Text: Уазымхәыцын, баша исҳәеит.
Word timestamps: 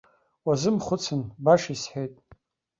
Уазымхәыцын, 0.45 1.21
баша 1.43 1.71
исҳәеит. 1.75 2.13